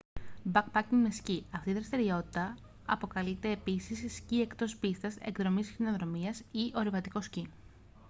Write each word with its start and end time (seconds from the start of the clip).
backpacking 0.53 1.01
με 1.03 1.11
σκι 1.11 1.45
αυτή 1.51 1.69
η 1.69 1.73
δραστηριότητα 1.73 2.57
αποκαλείται 2.85 3.51
επίσης 3.51 4.13
σκι 4.15 4.35
εκτός 4.41 4.77
πίστας 4.77 5.17
εκδρομές 5.21 5.69
χιονοδρομίας 5.69 6.39
ή 6.51 6.71
ορειβατικό 6.75 7.21
σκι 7.21 7.49